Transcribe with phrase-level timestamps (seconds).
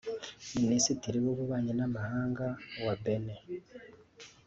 [0.61, 2.45] Minisitiri w’ububanyi n’amahanga
[2.85, 3.41] wa Benin